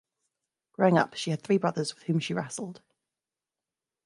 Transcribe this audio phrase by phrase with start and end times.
[0.73, 2.81] Growing up, she had three brothers with whom she wrestled.